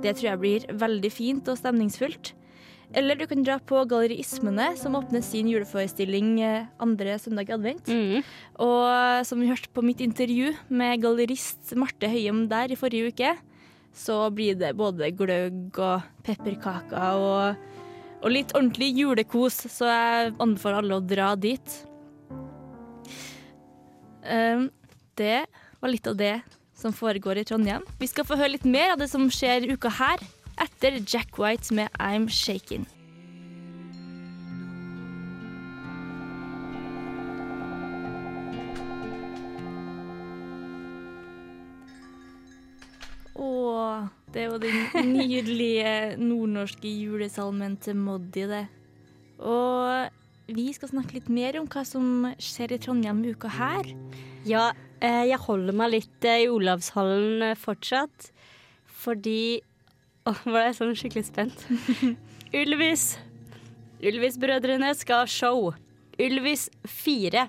[0.03, 2.33] Det tror jeg blir veldig fint og stemningsfullt.
[2.95, 7.89] Eller du kan dra på Galleriismene, som åpner sin juleforestilling eh, andre søndag i advent.
[7.89, 8.27] Mm.
[8.65, 13.35] Og som vi hørte på mitt intervju med gallerist Marte Høyem der i forrige uke,
[13.95, 17.67] så blir det både gløgg og pepperkaker og,
[18.21, 21.77] og litt ordentlig julekos, så jeg anbefaler alle å dra dit.
[24.25, 24.67] Um,
[25.15, 25.45] det
[25.79, 26.35] var litt av det
[26.75, 27.85] som foregår i Trondheim.
[28.01, 30.23] Vi skal få høre litt mer av det som skjer uka her,
[30.59, 32.87] etter Jack White med I'm Shakin'.
[43.35, 43.47] Å,
[44.31, 48.63] det var den nydelige nordnorske julesalmen til Moddi, det.
[49.43, 53.89] Og vi skal snakke litt mer om hva som skjer i Trondheim uka her.
[54.47, 54.69] Ja,
[55.01, 58.29] eh, jeg holder meg litt eh, i Olavshallen eh, fortsatt.
[59.03, 59.61] Fordi
[60.29, 61.65] Åh, var jeg sånn skikkelig spent.
[62.61, 63.15] Ylvis.
[64.05, 65.73] Ylvis-brødrene skal ha show.
[66.21, 67.45] Ylvis 4.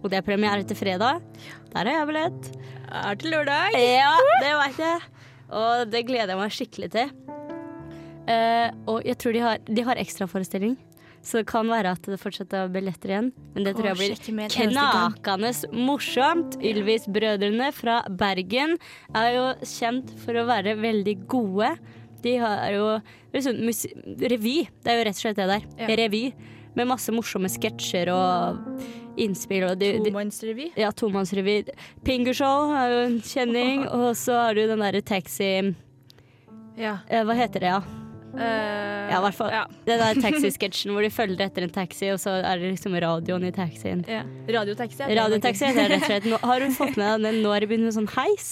[0.00, 1.24] Og det er premiere til fredag.
[1.72, 2.52] Der har jeg billett.
[2.90, 3.74] Er til lørdag.
[3.78, 5.19] Ja, det veit jeg.
[5.50, 7.10] Og det gleder jeg meg skikkelig til.
[8.30, 10.76] Eh, og jeg tror de har, de har ekstraforestilling.
[11.20, 13.30] Så det kan være at det fortsetter å bli lettere igjen.
[13.52, 16.56] Men det tror jeg blir en knakende morsomt.
[16.64, 18.78] Ylvis-brødrene fra Bergen
[19.12, 21.74] er jo kjent for å være veldig gode.
[22.24, 22.86] De har jo
[23.34, 23.60] liksom,
[24.32, 24.56] revy.
[24.80, 25.68] Det er jo rett og slett det der.
[25.82, 25.92] Ja.
[26.00, 26.24] Revy.
[26.78, 28.64] Med masse morsomme sketsjer og
[29.24, 29.66] innspill.
[29.68, 30.70] Og de, Tomannsrevy.
[30.80, 31.60] ja, tomannsrevy.
[32.06, 33.86] Pingershow er jo en kjenning.
[33.88, 35.52] Og så har du den derre taxi...
[36.80, 37.00] Ja.
[37.10, 37.80] Eh, hva heter det, ja?
[38.30, 39.50] Uh, Ja, i hvert fall.
[39.52, 39.64] Ja.
[39.88, 43.44] Den der taxisketsjen hvor de følger etter en taxi, og så er det liksom radioen
[43.48, 44.04] i taxien.
[44.08, 44.22] ja.
[44.48, 45.02] Radiotaxi.
[45.02, 46.28] heter Radiotaxi det rett og slett.
[46.32, 48.50] Nå, har du fått med deg den nå er det begynt med sånn heis?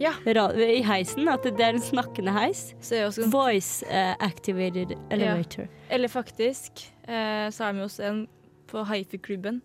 [0.00, 0.14] Ja.
[0.26, 1.28] I heisen.
[1.30, 2.72] At det er en snakkende heis.
[2.90, 5.68] Er også Voice uh, activated elevator.
[5.92, 8.24] Eller faktisk uh, så har vi også en
[8.72, 9.60] på hifi-klubben,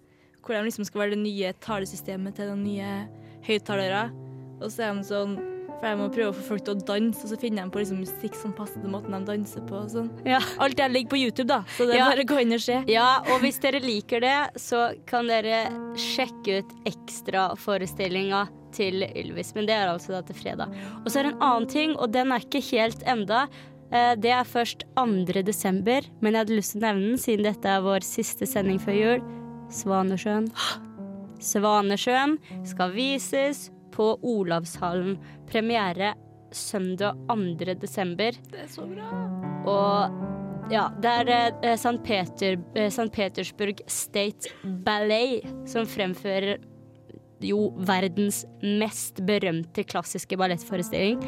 [0.47, 2.89] hvor de liksom skal være det nye talesystemet til de nye
[3.47, 4.07] høyttalere.
[4.61, 5.37] Og så er de sånn
[5.77, 7.77] For jeg må prøve å få folk til å danse, og så finner de på
[7.83, 9.75] liksom musikk som passer til måten de danser på.
[9.83, 10.07] og sånn.
[10.25, 10.39] Ja.
[10.57, 12.07] Alt det ligger på YouTube, da, så det er Ja.
[12.09, 12.83] bare å gå inn og se.
[12.89, 16.73] Ja, og hvis dere liker det, så kan dere sjekke ut
[17.47, 19.53] ekstraforestillinga til Ylvis.
[19.55, 20.73] Men det er altså da til fredag.
[21.03, 23.47] Og så er det en annen ting, og den er ikke helt enda.
[23.91, 25.43] Eh, Det er først 2.
[25.43, 28.79] desember, men jeg hadde lyst til å nevne den siden dette er vår siste sending
[28.79, 29.21] før jul.
[29.73, 30.47] Svanesjøen.
[31.43, 35.17] Svanesjøen skal vises på Olavshallen.
[35.49, 36.13] Premiere
[36.55, 37.75] søndag 2.
[37.81, 38.37] desember.
[38.51, 39.11] Det er så bra.
[39.67, 41.29] Og ja, det er
[41.63, 41.99] eh, St.
[42.03, 43.09] Peter, eh, St.
[43.13, 46.57] Petersburg State Ballet som fremfører
[47.43, 51.21] jo verdens mest berømte klassiske ballettforestilling.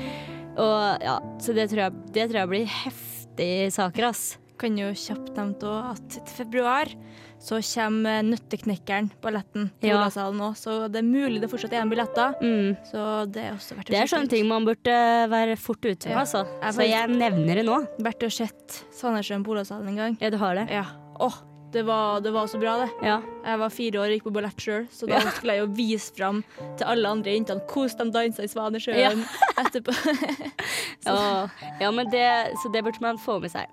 [0.59, 4.23] Og ja, så det tror jeg, det tror jeg blir heftige saker, ass.
[4.59, 6.95] Kan jo kjapt nevne også at til februar
[7.39, 9.97] så kommer Nøtteknekkeren, balletten, til Ja.
[9.97, 10.55] Olavshallen òg.
[10.59, 12.33] Så det er mulig det fortsatt er igjen billetter.
[12.41, 12.77] Mm.
[12.91, 16.09] Så det er også verdt å Det er sånne ting man burde være fort ute
[16.09, 16.19] med, Ja.
[16.25, 16.45] altså.
[16.61, 17.77] Jeg Så jeg nevner det nå.
[17.99, 20.17] Vært å sett Sandnessjøen på Olavshallen en gang.
[20.19, 20.69] Ja, du har det?
[20.69, 20.83] Ja.
[21.19, 21.33] Åh,
[21.71, 22.89] det var, det var så bra, det.
[23.05, 23.21] Ja.
[23.45, 25.29] Jeg var fire år og gikk på ballett sjøl, så da Ja.
[25.29, 26.43] skulle jeg jo vise fram
[26.77, 29.23] til alle andre jentene hvordan de dansa i Svanesjøen
[29.57, 29.93] etterpå.
[31.05, 31.49] Så-
[31.79, 33.67] ja, men det, så det burde man få med seg.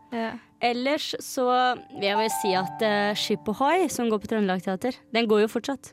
[0.65, 1.45] Ellers så
[1.93, 5.45] vil jeg vel si at uh, Skip Ohoi, som går på Trøndelag Teater, den går
[5.45, 5.93] jo fortsatt.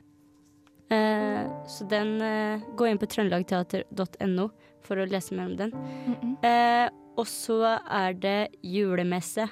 [0.92, 4.50] Uh, så den uh, Gå inn på trøndelagteater.no
[4.84, 5.72] for å lese mer om den.
[6.44, 9.46] Eh, og så er det julemesse.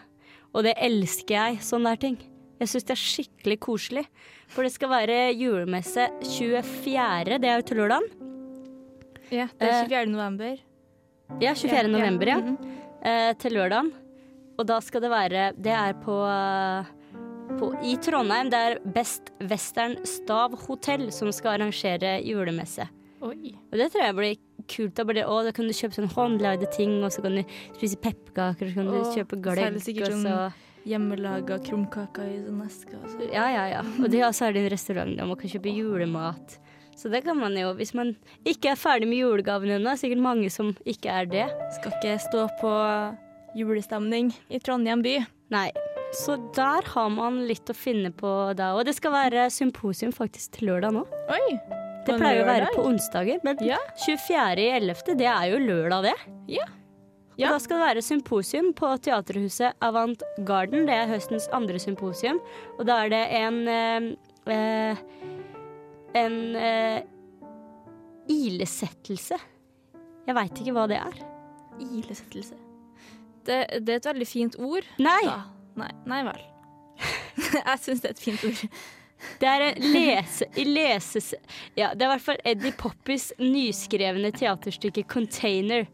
[0.51, 2.17] Og det elsker jeg, sånne der ting.
[2.59, 4.03] Jeg syns det er skikkelig koselig.
[4.51, 8.09] For det skal være julemesse 24., det er jo til lørdagen.
[9.31, 10.11] ja, det er Eh, 24.
[10.11, 10.59] november.
[11.39, 11.71] Ja, 24.
[11.71, 11.87] Ja, ja.
[11.87, 12.37] november, ja.
[12.37, 12.57] Mhm.
[13.05, 13.93] eh, til lørdagen.
[14.61, 16.15] Og da skal det være Det er på,
[17.57, 18.51] på i Trondheim.
[18.53, 22.85] Det er Best Western Stav Hotell som skal arrangere julemesse.
[23.21, 23.53] Oi.
[23.69, 24.37] Og det tror jeg blir
[24.69, 24.95] kult.
[24.97, 27.43] Da, det, å, da kan du kjøpe sånn håndlagde ting, og så kan du
[27.77, 30.41] spise pepperkaker, og så kan du Åh, kjøpe så gløgg, og sånn så
[30.89, 32.97] Hjemmelaga krumkaker i sånn eske.
[32.97, 33.27] Altså.
[33.29, 33.81] Ja, ja, ja.
[34.01, 36.55] Og det også er det en restaurant der man kan kjøpe julemat.
[36.97, 38.15] Så det kan man jo, hvis man
[38.49, 39.93] ikke er ferdig med julegavene ennå.
[39.97, 41.45] Sikkert mange som ikke er det.
[41.77, 42.73] Skal ikke stå på
[43.57, 45.19] julestemning i Trondheim by.
[45.51, 45.69] Nei.
[46.15, 48.73] Så der har man litt å finne på da.
[48.75, 51.05] Og det skal være symposium faktisk til lørdag nå.
[51.31, 51.55] Oi!
[52.01, 53.77] Det pleier å være på onsdager, men Ja.
[54.07, 56.15] 24.11., det er jo lørdag, det.
[56.57, 56.65] Ja.
[57.41, 60.85] Og da skal det være symposium på Teaterhuset Avant Garden.
[60.89, 62.41] Det er høstens andre symposium.
[62.77, 64.09] Og da er det en eh,
[64.51, 65.05] eh,
[66.13, 67.01] En eh,
[68.27, 69.37] ilesettelse.
[70.27, 71.21] Jeg veit ikke hva det er.
[71.79, 72.57] Ilesettelse.
[73.47, 74.87] Det, det er et veldig fint ord.
[75.01, 75.21] Nei!
[75.79, 76.41] Nei, nei vel.
[77.57, 78.65] jeg syns det er et fint ord.
[79.39, 81.33] Det er en lese, leses...
[81.77, 85.85] Ja, det er i hvert fall Eddie Poppys nyskrevne teaterstykke 'Container'.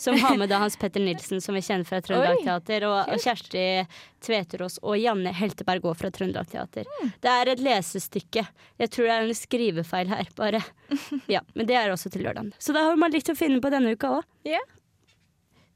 [0.00, 3.22] Som har med da Hans Petter Nilsen, som vi kjenner fra Trøndelag Teater, og, og
[3.22, 3.84] Kjersti
[4.24, 6.88] Tveterås og Janne Helteberg òg fra Trøndelag Teater.
[6.98, 7.12] Mm.
[7.22, 8.44] Det er et lesestykke.
[8.82, 10.64] Jeg tror det er en skrivefeil her, bare.
[11.30, 12.50] Ja, Men det er også til lørdag.
[12.58, 14.28] Så da har man litt å finne på denne uka òg.
[14.48, 14.64] Ja.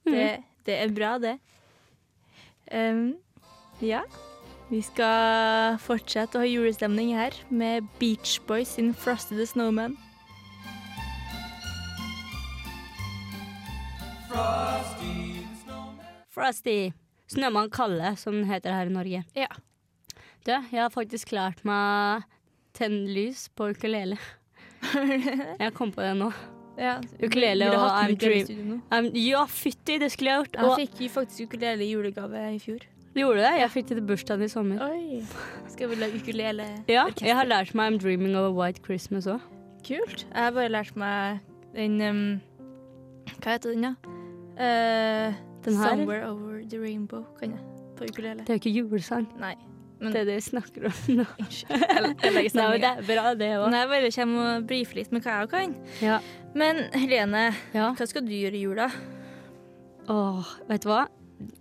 [0.06, 0.26] Det,
[0.66, 1.36] det er bra, det.
[2.72, 3.14] Um,
[3.80, 4.02] ja.
[4.66, 9.94] Vi skal fortsette å ha julestemning her med Beach Boys sin 'Frosted the Snowman'.
[16.36, 16.92] Frosty.
[17.32, 19.22] Snømann Kalle, som den heter her i Norge.
[19.34, 19.48] Ja.
[20.46, 22.26] Du, jeg har faktisk klart meg
[22.76, 24.18] tenne lys på ukulele.
[24.94, 26.28] Jeg kom på det nå.
[26.78, 28.82] Ja, Ukulele og I'm Dream.
[29.14, 30.58] ja, fytti, det skulle jeg gjort.
[30.60, 32.84] Jeg fikk jo faktisk ukulele i julegave i fjor.
[33.16, 33.52] gjorde du det?
[33.60, 34.82] Jeg fikk det til bursdagen i sommer.
[34.90, 35.22] Oi.
[35.72, 36.66] Skal vi la ukulele?
[36.88, 39.40] Ja, jeg har lært meg I'm Dreaming of a White Christmas òg.
[39.86, 40.26] Kult.
[40.34, 41.40] Jeg har bare lært meg
[41.74, 42.40] den um,
[43.40, 43.94] Hva heter den, da?
[44.58, 45.32] Eh,
[45.64, 45.96] Den her?
[45.96, 47.60] 'Somewhere Over the Rainbow' kan jeg.
[47.96, 48.40] På ukulele.
[48.44, 49.26] Det er jo ikke julesang.
[49.40, 49.54] Nei.
[49.98, 51.24] Men Det vi snakker om nå.
[51.40, 52.24] Unnskyld.
[52.36, 53.68] Legger det er bra, det òg.
[53.72, 55.76] Nei, jeg bare kommer og brifer litt med hva jeg kan.
[56.04, 56.18] Ja.
[56.56, 57.92] Men Helene, Ja.
[57.96, 58.90] hva skal du gjøre i jula?
[60.12, 61.06] Åh, vet du hva?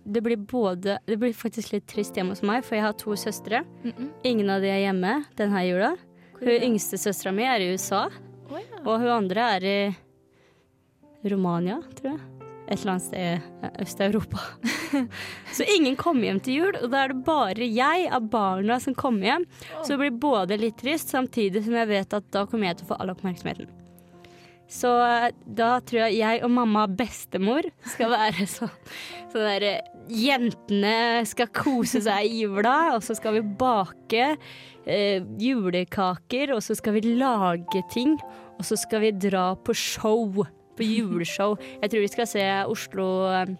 [0.06, 3.16] Det blir både Det blir faktisk litt trist hjemme hos meg, for jeg har to
[3.18, 3.64] søstre.
[4.24, 5.94] Ingen av de er hjemme denne jula.
[6.36, 8.06] Hvor Hun yngste søstera mi er i USA,
[8.52, 8.80] oh, ja.
[8.84, 9.78] og hun andre er i
[11.32, 12.20] Romania, tror jeg.
[12.66, 14.42] Et eller annet sted i Øst-Europa.
[15.56, 18.96] Så ingen kommer hjem til jul, og da er det bare jeg av barna som
[18.98, 19.48] kommer hjem.
[19.82, 22.88] Så det blir både litt trist, samtidig som jeg vet at da kommer jeg til
[22.88, 23.70] å få all oppmerksomheten.
[24.70, 28.72] Så eh, da tror jeg jeg og mamma og bestemor skal være sånn
[29.30, 34.28] Sånn der eh, Jentene skal kose seg i jula, og så skal vi bake
[34.86, 38.14] eh, julekaker, og så skal vi lage ting,
[38.54, 40.46] og så skal vi dra på show.
[40.76, 41.56] På juleshow.
[41.82, 43.54] Jeg tror vi skal se Oslo eh,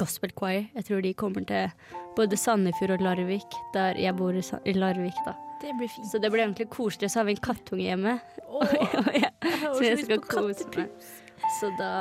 [0.00, 0.66] Gospel Choir.
[0.74, 1.70] Jeg tror de kommer til
[2.16, 5.34] både Sandefjord og Larvik, der jeg bor i, Larvik, da.
[5.62, 6.08] Det blir fint.
[6.10, 7.10] Så det blir egentlig koselig.
[7.10, 8.18] Så har vi en kattunge hjemme.
[8.52, 11.10] så så jeg skal kose meg.
[11.60, 11.92] Så da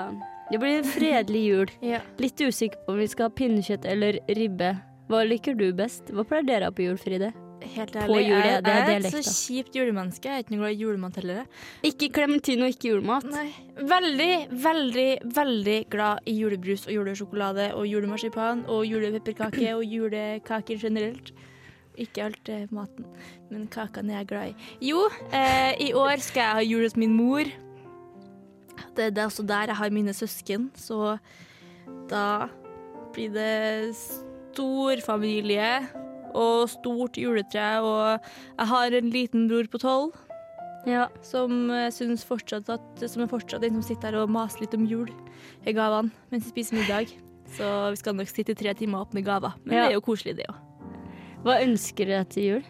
[0.52, 1.76] Det blir en fredelig jul.
[1.94, 2.02] Ja.
[2.20, 4.74] Litt usikker på om vi skal ha pinnekjøtt eller ribbe.
[5.12, 6.12] Hva liker du best?
[6.12, 7.32] Hva pleier dere å ha på jul, Fride?
[7.62, 10.28] Helt ærlig, jeg, det er jeg er et så kjipt julemenneske.
[10.28, 11.46] Jeg er ikke noe glad i julemat heller.
[11.86, 13.28] Ikke klementin og ikke julemat.
[13.30, 13.46] Nei.
[13.92, 14.32] Veldig,
[14.64, 21.34] veldig, veldig glad i julebrus og julesjokolade og julemarsipan og julepepperkake og julekaker generelt.
[22.02, 23.06] Ikke alt eh, maten,
[23.52, 24.70] men kakene er jeg glad i.
[24.90, 27.46] Jo, eh, i år skal jeg ha jul hos min mor.
[28.96, 31.18] Det, det er også der jeg har mine søsken, så
[32.10, 32.48] da
[33.14, 35.68] blir det stor familie
[36.34, 38.20] og stort juletre, og
[38.58, 40.12] jeg har en liten bror på tolv
[40.88, 41.08] Ja.
[41.22, 41.70] som
[42.18, 45.10] fortsatt at Som er fortsatt den som sitter her og maser litt om jul
[45.66, 47.12] i gavene mens vi spiser middag.
[47.56, 49.54] Så vi skal nok sitte i tre timer og åpne gaver.
[49.66, 49.84] Men Ja.
[49.84, 50.56] det er jo koselig, det òg.
[51.44, 52.64] Hva ønsker dere til jul?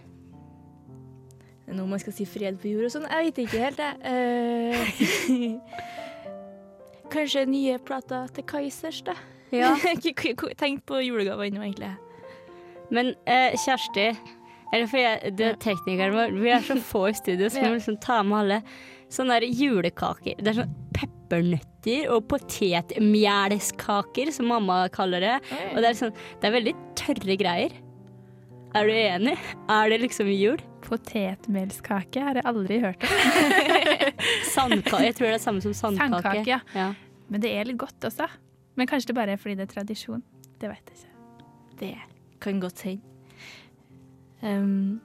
[1.65, 3.07] Det er noe man skal si fred på jord og sånn.
[3.09, 3.95] Jeg vet ikke helt, jeg.
[4.03, 5.59] Uh,
[7.13, 9.13] kanskje nye plater til Kaizers, da.
[9.51, 9.73] Ja.
[10.03, 11.91] Ikke tenkt på julegaver ennå, egentlig.
[12.91, 14.07] Men eh, Kjersti,
[14.71, 17.69] eller for jeg, du er teknikeren vår, vi er så få i studio, så vi
[17.69, 18.59] må liksom ta med alle
[19.11, 20.35] sånne der julekaker.
[20.39, 25.37] Det er sånn peppernøtter og potetmjælskaker, som mamma kaller det.
[25.73, 27.71] Og det er, sånn, det er veldig tørre greier.
[28.71, 29.37] Er du enig?
[29.67, 30.59] Er det liksom jul?
[30.85, 33.09] Potetmelskake har jeg aldri hørt om.
[34.53, 35.03] Sandkake.
[35.09, 36.11] Jeg tror det er det samme som sandkake.
[36.15, 36.59] Sandkake, ja.
[36.75, 36.87] ja.
[37.31, 38.27] Men det er litt godt også.
[38.79, 40.23] Men kanskje det bare er fordi det er tradisjon.
[40.61, 41.09] Det vet jeg ikke.
[41.81, 41.93] Det
[42.41, 43.07] kan godt hende.
[44.41, 44.99] Um,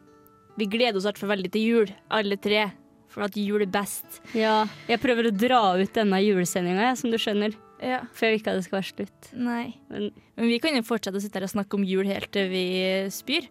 [0.57, 2.70] vi gleder oss altfor veldig til jul, alle tre.
[3.12, 4.18] For at jul er best.
[4.37, 7.55] Ja, jeg prøver å dra ut denne julesendinga, som du skjønner.
[7.81, 8.03] Ja.
[8.16, 9.29] For jeg vil ikke at det skal være slutt.
[9.37, 9.77] Nei.
[9.92, 12.51] Men Men vi kan jo fortsette å sitte her og snakke om jul helt til
[12.53, 12.64] vi
[13.12, 13.49] spyr.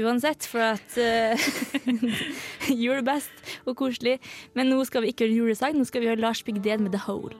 [0.00, 1.36] Uansett, for at uh,
[2.82, 3.32] jul er best
[3.66, 4.16] og koselig.
[4.56, 7.04] Men nå skal vi ikke høre julesang, nå skal vi høre Lars Bigden med The
[7.04, 7.36] Hole.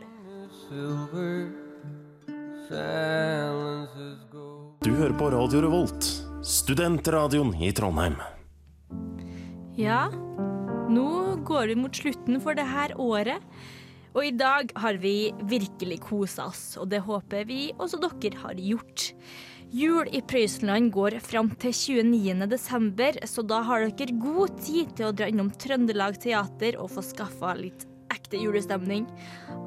[4.87, 6.07] Du hører på Radio Revolt,
[6.47, 8.21] studentradioen i Trondheim.
[9.75, 10.05] Ja,
[10.87, 11.07] nå
[11.49, 13.43] går vi mot slutten for det her året.
[14.15, 18.63] Og i dag har vi virkelig kosa oss, og det håper vi også dere har
[18.63, 19.09] gjort.
[19.75, 22.47] Jul i Prøysenland går fram til 29.
[22.55, 27.03] desember, så da har dere god tid til å dra innom Trøndelag Teater og få
[27.11, 27.89] skaffa litt
[28.27, 29.07] ekte julestemning.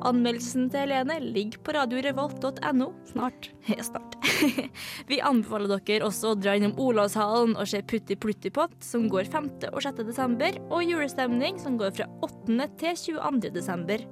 [0.07, 2.89] Anmeldelsen til Helene ligger på radiorevolt.no.
[3.07, 3.49] Snart.
[3.89, 4.17] Snart.
[5.09, 9.49] Vi anbefaler dere også å dra innom Olavshallen og se Putti Pluttipott, som går 5.
[9.71, 10.03] og 6.
[10.07, 12.69] desember, og Julestemning, som går fra 8.
[12.81, 13.53] til 22.
[13.55, 14.03] desember.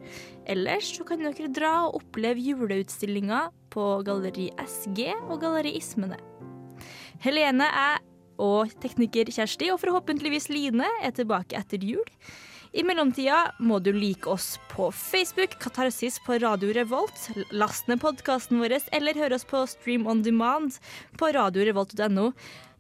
[0.48, 6.20] Ellers så kan dere dra og oppleve juleutstillinga på Galleri SG og Galleri Ismene.
[7.24, 8.04] Helene er
[8.38, 12.06] og tekniker Kjersti, og forhåpentligvis Line, er tilbake etter jul.
[12.78, 18.60] I mellomtida må du like oss på Facebook, Katarsis på Radio Revolt, last ned podkasten
[18.62, 20.78] vår eller høre oss på Stream on Demand
[21.18, 22.28] på radiorevolt.no.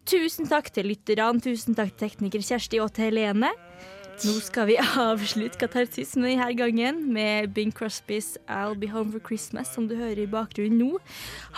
[0.05, 3.49] Tusen takk til lytterne, tusen takk til tekniker Kjersti og til Helene.
[4.25, 9.69] Nå skal vi avslutte katarsismen denne gangen med Bing Crosbys I'll Be Home for Christmas,
[9.75, 10.97] som du hører i bakgrunnen nå.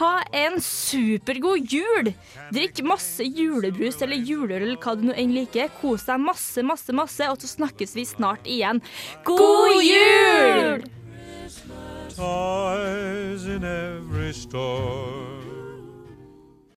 [0.01, 2.11] Ha en supergod jul!
[2.51, 5.71] Drikk masse julebrus eller juleøl eller hva du nå enn liker.
[5.79, 8.83] Kos deg masse, masse, masse, og så snakkes vi snart igjen.
[9.23, 10.83] God jul!
[12.19, 15.38] Ties in every store.